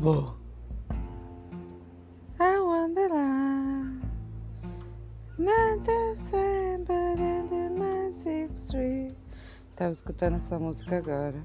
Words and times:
Vou. 0.00 0.32
I 2.38 2.60
wonder 2.60 3.08
Not 5.36 5.82
December 5.82 7.16
and 7.18 7.76
my 7.76 8.12
sixth 8.12 8.68
street. 8.68 9.16
Tava 9.74 9.90
escutando 9.90 10.36
essa 10.36 10.56
música 10.56 10.98
agora. 10.98 11.42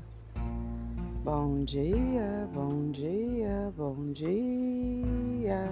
Bom 1.23 1.63
dia, 1.63 2.47
bom 2.53 2.91
dia, 2.91 3.73
bom 3.75 4.11
dia. 4.11 5.67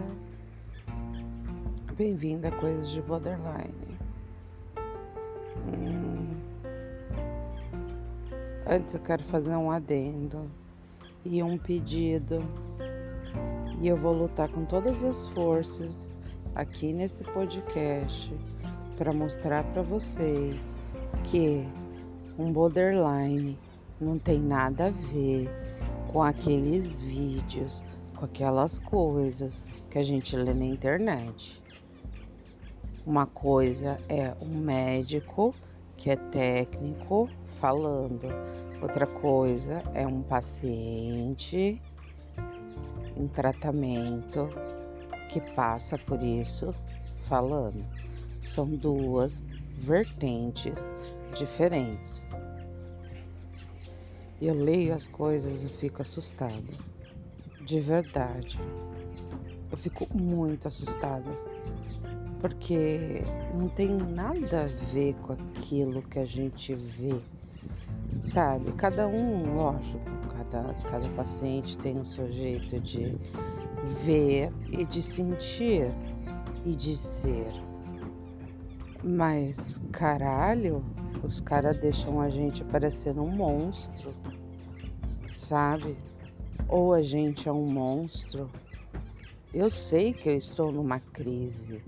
Bem-vindo 1.95 2.47
a 2.47 2.51
Coisas 2.51 2.89
de 2.89 2.99
Borderline. 3.03 3.99
Hum. 5.67 6.31
Antes 8.65 8.95
eu 8.95 9.01
quero 9.01 9.23
fazer 9.23 9.55
um 9.55 9.69
adendo 9.69 10.49
e 11.25 11.41
um 11.41 11.57
pedido. 11.57 12.43
E 13.79 13.87
eu 13.87 13.97
vou 13.97 14.13
lutar 14.13 14.49
com 14.49 14.65
todas 14.65 15.03
as 15.03 15.27
forças 15.29 16.13
aqui 16.55 16.93
nesse 16.93 17.23
podcast 17.23 18.33
para 18.97 19.13
mostrar 19.13 19.63
para 19.71 19.81
vocês 19.81 20.77
que 21.23 21.65
um 22.37 22.51
borderline 22.51 23.57
não 23.99 24.17
tem 24.19 24.39
nada 24.39 24.87
a 24.87 24.91
ver 24.91 25.49
com 26.11 26.21
aqueles 26.21 26.99
vídeos, 26.99 27.83
com 28.15 28.25
aquelas 28.25 28.79
coisas 28.79 29.67
que 29.89 29.97
a 29.97 30.03
gente 30.03 30.35
lê 30.35 30.53
na 30.53 30.65
internet. 30.65 31.63
Uma 33.05 33.25
coisa 33.25 33.97
é 34.07 34.35
um 34.41 34.59
médico 34.59 35.55
que 36.01 36.09
é 36.09 36.15
técnico 36.15 37.29
falando, 37.59 38.25
outra 38.81 39.05
coisa 39.05 39.83
é 39.93 40.07
um 40.07 40.23
paciente 40.23 41.79
em 43.15 43.27
tratamento 43.27 44.49
que 45.29 45.39
passa 45.53 45.99
por 45.99 46.23
isso 46.23 46.73
falando. 47.27 47.85
São 48.41 48.67
duas 48.67 49.43
vertentes 49.77 50.91
diferentes. 51.35 52.27
Eu 54.41 54.55
leio 54.55 54.95
as 54.95 55.07
coisas 55.07 55.63
e 55.63 55.69
fico 55.69 56.01
assustada. 56.01 56.73
De 57.63 57.79
verdade. 57.79 58.59
Eu 59.71 59.77
fico 59.77 60.07
muito 60.17 60.67
assustada. 60.67 61.50
Porque 62.41 63.23
não 63.55 63.69
tem 63.69 63.87
nada 63.87 64.63
a 64.63 64.91
ver 64.91 65.13
com 65.21 65.33
aquilo 65.33 66.01
que 66.01 66.17
a 66.17 66.25
gente 66.25 66.73
vê. 66.73 67.15
Sabe? 68.19 68.71
Cada 68.73 69.07
um, 69.07 69.53
lógico, 69.53 69.99
cada, 70.35 70.73
cada 70.89 71.07
paciente 71.09 71.77
tem 71.77 71.99
o 71.99 72.05
seu 72.05 72.31
jeito 72.31 72.79
de 72.79 73.15
ver 74.03 74.51
e 74.71 74.83
de 74.85 75.03
sentir 75.03 75.93
e 76.65 76.75
de 76.75 76.97
ser. 76.97 77.51
Mas 79.03 79.79
caralho, 79.91 80.83
os 81.23 81.41
caras 81.41 81.77
deixam 81.77 82.19
a 82.19 82.29
gente 82.29 82.63
parecendo 82.63 83.21
um 83.21 83.29
monstro, 83.29 84.13
sabe? 85.35 85.95
Ou 86.67 86.93
a 86.93 87.01
gente 87.01 87.47
é 87.47 87.51
um 87.51 87.65
monstro. 87.65 88.49
Eu 89.53 89.69
sei 89.69 90.13
que 90.13 90.29
eu 90.29 90.37
estou 90.37 90.71
numa 90.71 90.99
crise. 90.99 91.81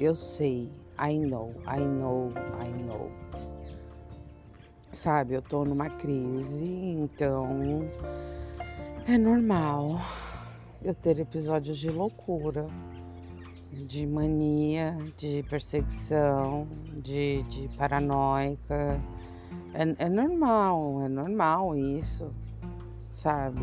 Eu 0.00 0.14
sei. 0.14 0.70
I 1.00 1.18
know, 1.18 1.54
I 1.66 1.80
know, 1.80 2.32
I 2.60 2.68
know. 2.84 3.10
Sabe, 4.92 5.34
eu 5.34 5.42
tô 5.42 5.64
numa 5.64 5.90
crise, 5.90 6.66
então 6.66 7.46
é 9.06 9.18
normal 9.18 10.00
eu 10.82 10.94
ter 10.94 11.18
episódios 11.18 11.78
de 11.78 11.90
loucura, 11.90 12.66
de 13.72 14.06
mania, 14.06 14.96
de 15.16 15.42
perseguição, 15.44 16.68
de, 17.02 17.42
de 17.42 17.68
paranoica. 17.76 19.00
É, 19.74 20.06
é 20.06 20.08
normal, 20.08 21.02
é 21.02 21.08
normal 21.08 21.76
isso, 21.76 22.32
sabe? 23.12 23.62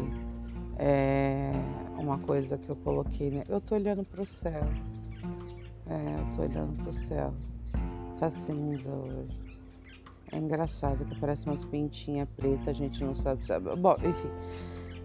É 0.78 1.51
uma 1.97 2.19
coisa 2.19 2.57
que 2.57 2.69
eu 2.69 2.75
coloquei, 2.75 3.31
né? 3.31 3.44
Eu 3.47 3.59
tô 3.59 3.75
olhando 3.75 4.03
pro 4.03 4.25
céu. 4.25 4.63
É, 5.88 6.19
eu 6.19 6.31
tô 6.34 6.41
olhando 6.41 6.81
pro 6.84 6.94
céu. 6.94 7.34
Tá 8.19 8.29
cinza 8.29 8.91
hoje. 8.91 9.46
É 10.31 10.38
engraçado 10.38 11.06
que 11.06 11.16
parece 11.16 11.46
umas 11.46 11.63
pintinhas 11.63 12.28
pretas, 12.35 12.69
a 12.69 12.73
gente 12.73 13.03
não 13.03 13.16
sabe, 13.16 13.46
sabe. 13.46 13.75
Bom, 13.75 13.95
enfim, 14.03 14.29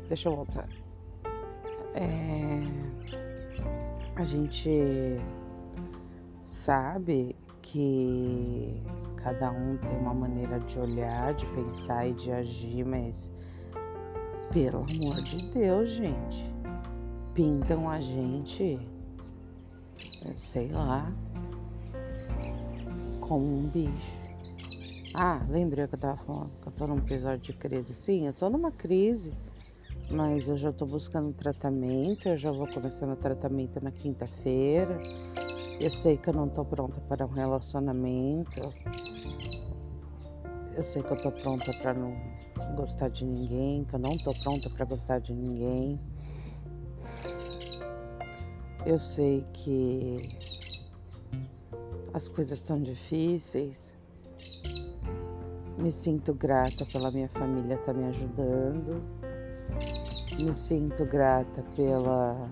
deixa 0.09 0.29
eu 0.29 0.37
voltar. 0.37 0.69
É, 1.95 2.63
a 4.17 4.25
gente 4.25 5.19
sabe 6.45 7.37
que 7.63 8.83
cada 9.17 9.51
um 9.51 9.77
tem 9.77 9.97
uma 9.99 10.15
maneira 10.15 10.59
de 10.61 10.79
olhar, 10.79 11.35
de 11.35 11.47
pensar 11.47 12.07
e 12.07 12.13
de 12.15 12.33
agir, 12.33 12.85
mas 12.85 13.33
pelo 14.53 14.79
amor 14.79 15.23
de 15.23 15.49
Deus, 15.51 15.91
gente, 15.91 16.45
pintam 17.35 17.89
a 17.89 18.01
gente, 18.01 18.81
sei 20.37 20.69
lá, 20.71 21.13
como 23.21 23.45
um 23.45 23.69
bicho. 23.69 24.21
Ah, 25.15 25.45
lembrei 25.49 25.87
que 25.89 25.95
eu 25.95 25.99
tava 25.99 26.17
falando 26.17 26.51
que 26.61 26.69
eu 26.69 26.73
tô 26.73 26.87
num 26.87 26.99
episódio 26.99 27.41
de 27.41 27.53
crise. 27.53 27.95
Sim, 27.95 28.27
eu 28.27 28.33
tô 28.33 28.49
numa 28.49 28.71
crise 28.71 29.35
mas 30.11 30.49
eu 30.49 30.57
já 30.57 30.71
estou 30.71 30.89
buscando 30.89 31.33
tratamento, 31.33 32.29
eu 32.29 32.37
já 32.37 32.51
vou 32.51 32.67
começar 32.67 33.07
meu 33.07 33.15
tratamento 33.15 33.83
na 33.83 33.93
quinta-feira. 33.93 34.99
Eu 35.81 35.91
sei 35.91 36.17
que 36.17 36.29
eu 36.29 36.35
não 36.35 36.49
estou 36.49 36.65
pronta 36.65 37.01
para 37.03 37.25
um 37.25 37.31
relacionamento. 37.31 38.75
Eu 40.75 40.83
sei 40.83 41.03
que 41.03 41.13
eu 41.13 41.17
estou 41.17 41.31
pronta 41.31 41.73
para 41.81 41.95
não 41.95 42.13
gostar 42.75 43.09
de 43.09 43.25
ninguém, 43.25 43.85
que 43.85 43.95
eu 43.95 44.01
não 44.01 44.13
estou 44.15 44.35
pronta 44.35 44.69
para 44.69 44.85
gostar 44.85 45.21
de 45.21 45.33
ninguém. 45.33 46.01
Eu 48.87 48.99
sei 48.99 49.45
que 49.53 50.37
as 52.13 52.29
coisas 52.29 52.61
estão 52.61 52.81
difíceis. 52.81 53.97
Me 55.79 55.91
sinto 55.91 56.35
grata 56.35 56.85
pela 56.87 57.11
minha 57.11 57.29
família 57.29 57.75
estar 57.75 57.93
tá 57.93 57.99
me 57.99 58.05
ajudando. 58.05 59.01
Me 60.39 60.55
sinto 60.55 61.05
grata 61.05 61.63
pela 61.77 62.51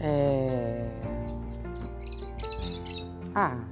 é... 0.00 0.88
ah 3.34 3.62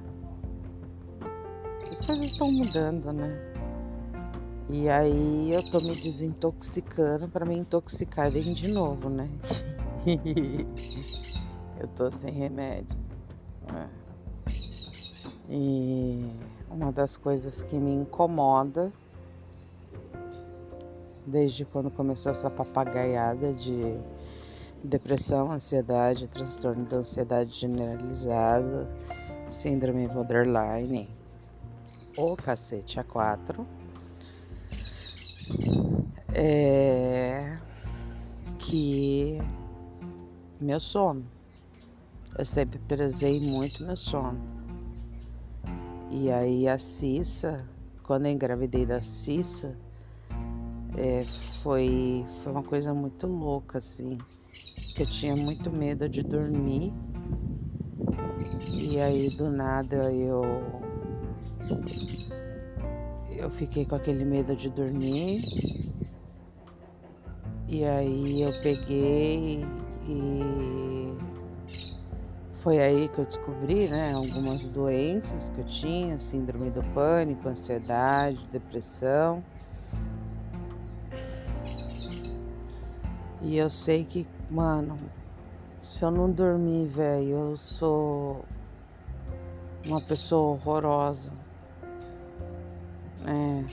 as 1.91 2.01
coisas 2.01 2.25
estão 2.25 2.51
mudando 2.51 3.11
né? 3.11 3.35
E 4.69 4.87
aí 4.87 5.51
eu 5.51 5.63
tô 5.71 5.81
me 5.81 5.95
desintoxicando 5.95 7.27
para 7.27 7.45
me 7.45 7.57
intoxicarem 7.57 8.53
de 8.53 8.67
novo 8.67 9.09
né 9.09 9.27
eu 11.79 11.87
tô 11.89 12.11
sem 12.11 12.31
remédio 12.31 12.97
né? 13.71 13.89
e 15.49 16.29
uma 16.69 16.91
das 16.91 17.17
coisas 17.17 17.63
que 17.63 17.77
me 17.77 17.91
incomoda 17.91 18.93
desde 21.25 21.65
quando 21.65 21.91
começou 21.91 22.31
essa 22.31 22.49
papagaiada 22.49 23.53
de 23.53 23.99
depressão, 24.83 25.51
ansiedade, 25.51 26.27
transtorno 26.27 26.85
da 26.85 26.97
ansiedade 26.97 27.51
generalizada, 27.51 28.89
síndrome 29.49 30.07
borderline, 30.07 31.09
o 32.17 32.35
cacete 32.35 32.99
a 32.99 33.03
quatro. 33.03 33.67
Meu 40.79 40.81
sono. 40.81 41.25
Eu 42.37 42.45
sempre 42.45 42.79
prezei 42.79 43.41
muito 43.41 43.83
meu 43.83 43.97
sono. 43.97 44.39
E 46.09 46.31
aí 46.31 46.69
a 46.69 46.77
Cissa, 46.79 47.67
quando 48.01 48.27
eu 48.27 48.31
engravidei 48.31 48.85
da 48.85 49.01
Cissa, 49.01 49.77
é, 50.97 51.25
foi, 51.61 52.25
foi 52.41 52.51
uma 52.53 52.63
coisa 52.63 52.93
muito 52.93 53.27
louca, 53.27 53.77
assim. 53.77 54.17
Que 54.95 55.03
eu 55.03 55.05
tinha 55.05 55.35
muito 55.35 55.69
medo 55.69 56.07
de 56.07 56.23
dormir. 56.23 56.93
E 58.71 58.99
aí 59.01 59.29
do 59.31 59.49
nada 59.49 60.13
eu. 60.13 60.43
Eu 63.35 63.49
fiquei 63.49 63.85
com 63.85 63.95
aquele 63.95 64.23
medo 64.23 64.55
de 64.55 64.69
dormir. 64.69 65.43
E 67.67 67.83
aí 67.83 68.41
eu 68.41 68.51
peguei 68.61 69.63
e 70.07 71.17
foi 72.53 72.79
aí 72.79 73.07
que 73.07 73.19
eu 73.19 73.25
descobri, 73.25 73.87
né, 73.87 74.13
algumas 74.13 74.67
doenças 74.67 75.49
que 75.49 75.59
eu 75.59 75.65
tinha, 75.65 76.17
síndrome 76.17 76.69
do 76.69 76.83
pânico, 76.93 77.47
ansiedade, 77.47 78.45
depressão. 78.47 79.43
E 83.41 83.57
eu 83.57 83.69
sei 83.69 84.03
que, 84.03 84.27
mano, 84.51 84.97
se 85.81 86.03
eu 86.03 86.11
não 86.11 86.29
dormir, 86.29 86.87
velho, 86.87 87.51
eu 87.51 87.55
sou 87.55 88.45
uma 89.85 90.01
pessoa 90.01 90.51
horrorosa. 90.55 91.31
É. 93.25 93.63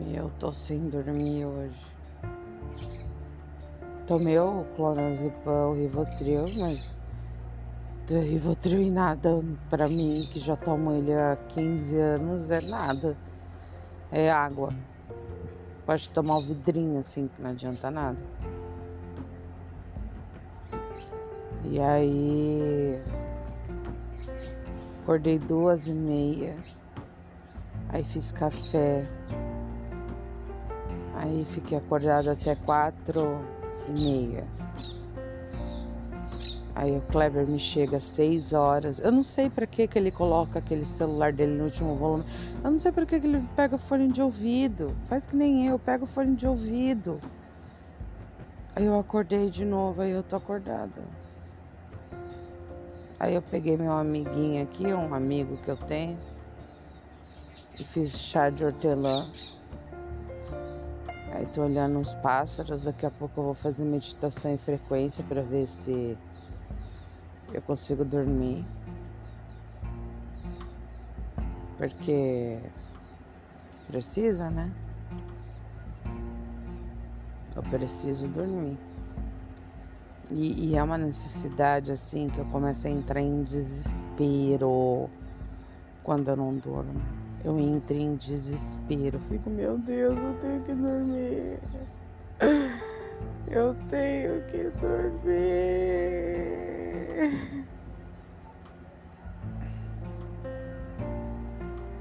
E 0.00 0.16
eu 0.16 0.30
tô 0.38 0.52
sem 0.52 0.88
dormir 0.88 1.44
hoje. 1.44 1.97
Tomei 4.08 4.38
o 4.38 4.64
clonazepam, 4.74 5.68
o 5.68 5.74
Rivotril, 5.74 6.46
mas 6.56 6.80
do 8.06 8.18
Rivotril 8.18 8.80
e 8.80 8.90
nada 8.90 9.44
pra 9.68 9.86
mim, 9.86 10.26
que 10.32 10.40
já 10.40 10.56
tomo 10.56 10.92
ele 10.92 11.12
há 11.12 11.36
15 11.48 11.98
anos, 11.98 12.50
é 12.50 12.62
nada. 12.62 13.18
É 14.10 14.30
água. 14.30 14.72
Pode 15.84 16.08
tomar 16.08 16.38
o 16.38 16.40
vidrinho 16.40 16.98
assim, 16.98 17.28
que 17.28 17.42
não 17.42 17.50
adianta 17.50 17.90
nada. 17.90 18.18
E 21.66 21.78
aí 21.78 22.98
acordei 25.02 25.38
duas 25.38 25.86
e 25.86 25.92
meia. 25.92 26.56
Aí 27.90 28.02
fiz 28.02 28.32
café. 28.32 29.06
Aí 31.14 31.44
fiquei 31.44 31.76
acordada 31.76 32.32
até 32.32 32.54
quatro 32.54 33.57
e 33.88 34.00
meia. 34.00 34.46
Aí 36.74 36.96
o 36.96 37.00
Kleber 37.02 37.44
me 37.44 37.58
chega 37.58 37.96
às 37.96 38.04
seis 38.04 38.52
horas. 38.52 39.00
Eu 39.00 39.10
não 39.10 39.24
sei 39.24 39.50
para 39.50 39.66
que 39.66 39.88
que 39.88 39.98
ele 39.98 40.12
coloca 40.12 40.60
aquele 40.60 40.84
celular 40.84 41.32
dele 41.32 41.54
no 41.54 41.64
último 41.64 41.96
volume. 41.96 42.24
Eu 42.62 42.70
não 42.70 42.78
sei 42.78 42.92
para 42.92 43.04
que 43.04 43.18
que 43.18 43.26
ele 43.26 43.44
pega 43.56 43.74
o 43.74 43.78
fone 43.78 44.12
de 44.12 44.22
ouvido. 44.22 44.96
Faz 45.06 45.26
que 45.26 45.34
nem 45.34 45.66
eu, 45.66 45.76
pega 45.76 46.04
o 46.04 46.06
fone 46.06 46.36
de 46.36 46.46
ouvido. 46.46 47.20
Aí 48.76 48.84
eu 48.84 48.96
acordei 48.96 49.50
de 49.50 49.64
novo, 49.64 50.02
aí 50.02 50.12
eu 50.12 50.22
tô 50.22 50.36
acordada. 50.36 51.02
Aí 53.18 53.34
eu 53.34 53.42
peguei 53.42 53.76
meu 53.76 53.90
amiguinho 53.90 54.62
aqui, 54.62 54.86
um 54.86 55.12
amigo 55.12 55.56
que 55.56 55.68
eu 55.68 55.76
tenho, 55.76 56.16
e 57.80 57.82
fiz 57.82 58.16
chá 58.16 58.48
de 58.50 58.64
hortelã. 58.64 59.26
Aí 61.38 61.46
tô 61.46 61.62
olhando 61.62 62.00
uns 62.00 62.14
pássaros, 62.14 62.82
daqui 62.82 63.06
a 63.06 63.12
pouco 63.12 63.38
eu 63.38 63.44
vou 63.44 63.54
fazer 63.54 63.84
meditação 63.84 64.50
em 64.50 64.58
frequência 64.58 65.22
para 65.22 65.40
ver 65.40 65.68
se 65.68 66.18
eu 67.52 67.62
consigo 67.62 68.04
dormir. 68.04 68.66
Porque 71.76 72.60
precisa, 73.86 74.50
né? 74.50 74.74
Eu 77.54 77.62
preciso 77.62 78.26
dormir. 78.26 78.76
E, 80.32 80.70
e, 80.70 80.76
é 80.76 80.82
uma 80.82 80.98
necessidade 80.98 81.92
assim 81.92 82.28
que 82.28 82.40
eu 82.40 82.46
começo 82.46 82.88
a 82.88 82.90
entrar 82.90 83.20
em 83.20 83.44
desespero 83.44 85.08
quando 86.02 86.30
eu 86.30 86.36
não 86.36 86.56
durmo. 86.56 87.27
Eu 87.44 87.58
entro 87.58 87.94
em 87.94 88.16
desespero, 88.16 89.18
fico, 89.20 89.48
meu 89.48 89.78
Deus, 89.78 90.16
eu 90.16 90.34
tenho 90.40 90.62
que 90.62 90.74
dormir. 90.74 91.60
Eu 93.50 93.74
tenho 93.88 94.42
que 94.46 94.70
dormir. 94.78 95.38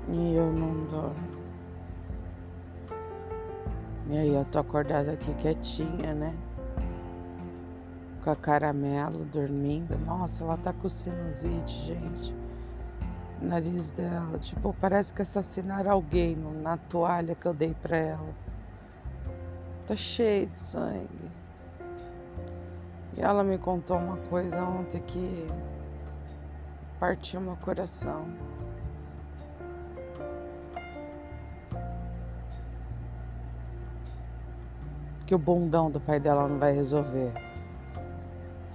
E 0.09 0.35
eu 0.35 0.51
não 0.51 0.85
dormo. 0.85 1.27
E 4.09 4.17
aí 4.17 4.33
eu 4.33 4.45
tô 4.45 4.59
acordada 4.59 5.11
aqui 5.11 5.33
quietinha, 5.35 6.13
né? 6.15 6.33
Com 8.23 8.31
a 8.31 8.35
caramelo 8.35 9.23
dormindo. 9.25 9.97
Nossa, 9.99 10.43
ela 10.43 10.57
tá 10.57 10.73
com 10.73 10.89
sinusite, 10.89 11.77
gente. 11.85 12.35
Nariz 13.39 13.91
dela, 13.91 14.39
tipo, 14.39 14.73
parece 14.73 15.13
que 15.13 15.21
assassinaram 15.21 15.91
alguém 15.91 16.35
na 16.35 16.75
toalha 16.75 17.35
que 17.35 17.45
eu 17.45 17.53
dei 17.53 17.73
pra 17.75 17.95
ela. 17.95 18.35
Tá 19.85 19.95
cheio 19.95 20.47
de 20.47 20.59
sangue. 20.59 21.31
E 23.15 23.21
ela 23.21 23.43
me 23.43 23.57
contou 23.57 23.97
uma 23.97 24.17
coisa 24.17 24.63
ontem 24.63 25.01
que 25.01 25.47
partiu 26.99 27.39
meu 27.39 27.55
coração. 27.57 28.25
Que 35.25 35.35
o 35.35 35.39
bundão 35.39 35.91
do 35.91 35.99
pai 35.99 36.19
dela 36.19 36.47
não 36.47 36.57
vai 36.57 36.73
resolver. 36.73 37.33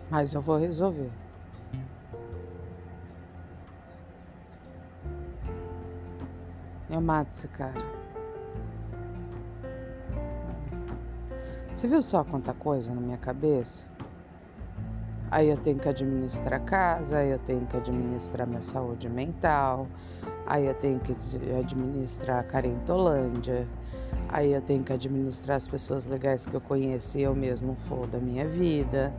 Mas 0.08 0.34
eu 0.34 0.40
vou 0.40 0.58
resolver. 0.58 1.21
Esse 7.34 7.48
cara. 7.48 7.82
Você 11.74 11.88
viu 11.88 12.00
só 12.00 12.22
quanta 12.22 12.54
coisa 12.54 12.94
na 12.94 13.00
minha 13.00 13.18
cabeça? 13.18 13.84
Aí 15.28 15.48
eu 15.48 15.56
tenho 15.56 15.80
que 15.80 15.88
administrar 15.88 16.60
a 16.60 16.64
casa, 16.64 17.18
aí 17.18 17.30
eu 17.30 17.40
tenho 17.40 17.66
que 17.66 17.76
administrar 17.76 18.46
minha 18.46 18.62
saúde 18.62 19.08
mental, 19.08 19.88
aí 20.46 20.66
eu 20.66 20.74
tenho 20.74 21.00
que 21.00 21.12
administrar 21.58 22.40
a 22.40 22.44
Carentolândia, 22.44 23.66
aí 24.28 24.52
eu 24.52 24.62
tenho 24.62 24.84
que 24.84 24.92
administrar 24.92 25.56
as 25.56 25.66
pessoas 25.66 26.06
legais 26.06 26.46
que 26.46 26.54
eu 26.54 26.60
conheço 26.60 27.18
e 27.18 27.22
eu 27.24 27.34
mesmo 27.34 27.74
for 27.74 28.06
da 28.06 28.20
minha 28.20 28.46
vida, 28.46 29.12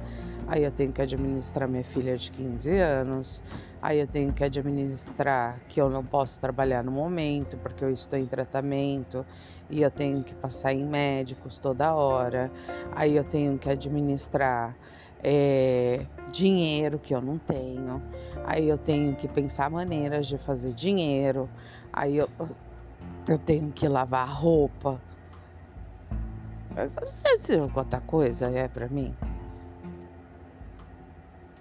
aí 0.48 0.64
eu 0.64 0.72
tenho 0.72 0.92
que 0.92 1.02
administrar 1.02 1.68
minha 1.68 1.84
filha 1.84 2.18
de 2.18 2.32
15 2.32 2.70
anos, 2.78 3.42
aí 3.82 4.00
eu 4.00 4.08
tenho 4.08 4.32
que 4.34 4.44
administrar 4.44 5.62
que 5.68 5.82
eu 5.82 5.90
não 5.90 6.04
posso 6.04 6.40
trabalhar 6.40 6.84
no 6.84 6.92
momento 6.92 7.58
porque 7.58 7.84
eu 7.84 7.90
estou 7.90 8.18
em 8.20 8.26
tratamento. 8.26 9.26
E 9.70 9.82
eu 9.82 9.90
tenho 9.90 10.24
que 10.24 10.36
passar 10.36 10.74
em 10.74 10.86
médicos 10.86 11.58
toda 11.58 11.96
hora, 11.96 12.52
aí 12.92 13.16
eu 13.16 13.24
tenho 13.24 13.58
que 13.58 13.70
administrar 13.70 14.78
é, 15.24 16.06
dinheiro 16.32 17.00
que 17.00 17.16
eu 17.16 17.22
não 17.22 17.40
tenho, 17.40 18.02
aí 18.46 18.68
eu 18.68 18.78
tenho 18.78 19.16
que 19.16 19.28
pensar 19.28 19.72
maneiras 19.72 20.28
de 20.28 20.38
fazer 20.38 20.74
dinheiro, 20.74 21.50
aí 21.92 22.18
eu, 22.18 22.30
eu 23.28 23.38
tenho 23.40 23.72
que 23.72 23.88
lavar 23.88 24.28
roupa. 24.28 25.02
Você 27.02 27.38
sabe 27.38 27.72
quanta 27.72 28.02
coisa 28.02 28.50
é 28.52 28.68
para 28.68 28.90
mim? 28.90 29.16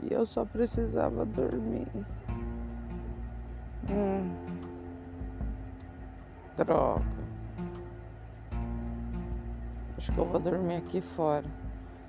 E 0.02 0.12
eu 0.12 0.26
só 0.26 0.44
precisava 0.44 1.25
dormir. 1.25 1.87
Hum. 3.90 4.30
Droga. 6.56 7.23
Acho 9.97 10.12
que 10.12 10.18
eu 10.18 10.25
vou 10.25 10.40
dormir 10.40 10.76
aqui 10.76 11.00
fora. 11.00 11.47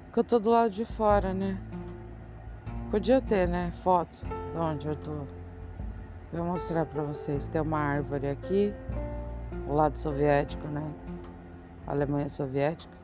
Porque 0.05 0.19
eu 0.19 0.23
tô 0.23 0.39
do 0.39 0.49
lado 0.49 0.71
de 0.71 0.85
fora, 0.85 1.33
né? 1.33 1.57
Podia 2.89 3.21
ter, 3.21 3.47
né? 3.47 3.71
Foto 3.71 4.25
de 4.25 4.57
onde 4.57 4.87
eu 4.87 4.95
tô. 4.95 5.25
Vou 6.31 6.45
mostrar 6.45 6.85
pra 6.87 7.03
vocês. 7.03 7.47
Tem 7.47 7.61
uma 7.61 7.79
árvore 7.79 8.27
aqui, 8.27 8.73
o 9.67 9.73
lado 9.73 9.97
soviético, 9.97 10.67
né? 10.67 10.83
Alemanha 11.85 12.29
soviética. 12.29 13.02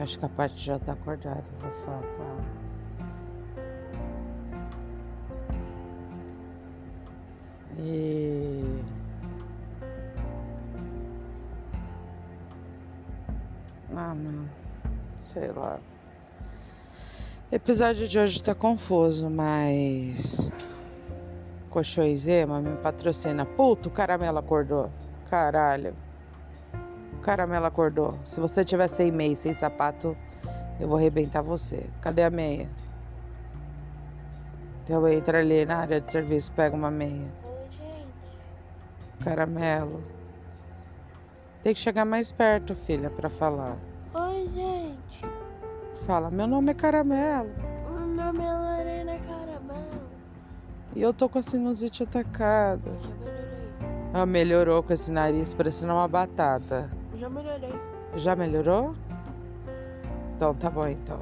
Acho 0.00 0.18
que 0.18 0.24
a 0.24 0.28
parte 0.30 0.64
já 0.64 0.78
tá 0.78 0.92
acordada. 0.92 1.44
Vou 1.60 1.70
falar 1.84 2.02
com 2.02 2.22
ela. 2.22 2.44
E 7.78 8.82
Ah, 13.94 14.14
não. 14.14 14.48
Sei 15.18 15.52
lá. 15.52 15.78
Episódio 17.52 18.08
de 18.08 18.18
hoje 18.18 18.42
tá 18.42 18.54
confuso, 18.54 19.28
mas. 19.28 20.50
Coxoizema 21.68 22.60
me 22.62 22.76
patrocina. 22.78 23.44
Puto, 23.44 23.90
o 23.90 23.92
caramelo 23.92 24.38
acordou. 24.38 24.90
Caralho. 25.28 25.94
Caramelo 27.20 27.66
acordou. 27.66 28.18
Se 28.24 28.40
você 28.40 28.64
tiver 28.64 28.88
sem 28.88 29.12
meia, 29.12 29.36
sem 29.36 29.54
sapato, 29.54 30.16
eu 30.80 30.88
vou 30.88 30.96
arrebentar 30.96 31.42
você. 31.42 31.86
Cadê 32.00 32.24
a 32.24 32.30
meia? 32.30 32.68
Então 34.82 35.06
entra 35.06 35.38
ali 35.38 35.64
na 35.64 35.76
área 35.76 36.00
de 36.00 36.10
serviço, 36.10 36.50
pega 36.52 36.74
uma 36.74 36.90
meia. 36.90 37.28
Caramelo. 39.22 40.02
Tem 41.62 41.74
que 41.74 41.80
chegar 41.80 42.06
mais 42.06 42.32
perto, 42.32 42.74
filha, 42.74 43.10
para 43.10 43.28
falar. 43.28 43.76
Oi, 44.14 44.48
gente. 44.48 45.20
Fala, 46.06 46.30
meu 46.30 46.46
nome 46.46 46.70
é 46.70 46.74
Caramelo. 46.74 47.50
O 47.86 48.06
nome 48.06 48.42
é 48.42 48.52
Lorena 48.52 49.18
Caramelo. 49.18 50.10
E 50.96 51.02
eu 51.02 51.12
tô 51.12 51.28
com 51.28 51.38
a 51.38 51.42
sinusite 51.42 52.02
atacada. 52.02 52.90
Ah, 54.12 54.26
melhorou 54.26 54.82
com 54.82 54.92
esse 54.92 55.12
nariz 55.12 55.54
parecendo 55.54 55.92
uma 55.92 56.08
batata. 56.08 56.90
Já 57.20 57.28
melhorei. 57.28 57.80
Já 58.16 58.34
melhorou? 58.34 58.94
Então 60.34 60.54
tá 60.54 60.70
bom 60.70 60.86
então. 60.88 61.20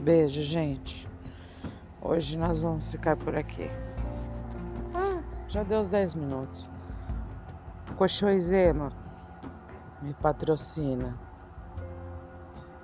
Beijo, 0.00 0.42
gente. 0.42 1.08
Hoje 2.02 2.36
nós 2.36 2.60
vamos 2.60 2.90
ficar 2.90 3.16
por 3.16 3.36
aqui. 3.36 3.70
Ah, 4.92 5.22
já 5.46 5.62
deu 5.62 5.80
os 5.80 5.88
10 5.88 6.14
minutos. 6.14 6.68
Cochoizema, 7.96 8.90
me 10.02 10.12
patrocina. 10.14 11.16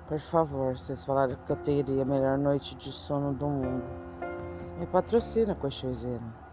Por 0.07 0.19
favor, 0.21 0.77
vocês 0.77 1.03
falaram 1.03 1.35
que 1.45 1.51
eu 1.51 1.57
teria 1.57 2.03
a 2.03 2.05
melhor 2.05 2.37
noite 2.37 2.73
de 2.75 2.93
sono 2.93 3.33
do 3.33 3.49
mundo. 3.49 3.83
Me 4.79 4.85
patrocina, 4.85 5.53
Cochoizema. 5.55 6.46